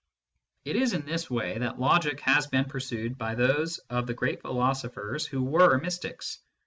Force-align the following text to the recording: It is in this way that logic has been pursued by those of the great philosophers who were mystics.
It 0.65 0.75
is 0.77 0.93
in 0.93 1.05
this 1.05 1.29
way 1.29 1.59
that 1.59 1.79
logic 1.79 2.21
has 2.21 2.47
been 2.47 2.65
pursued 2.65 3.19
by 3.19 3.35
those 3.35 3.77
of 3.91 4.07
the 4.07 4.15
great 4.15 4.41
philosophers 4.41 5.27
who 5.27 5.43
were 5.43 5.77
mystics. 5.77 6.39